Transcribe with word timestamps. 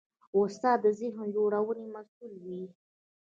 استاد 0.39 0.77
د 0.83 0.87
ذهن 0.99 1.27
جوړونې 1.35 1.85
مسوول 1.93 2.33
وي. 2.45 2.63